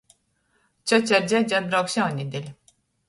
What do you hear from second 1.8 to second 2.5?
jaunnedeļ.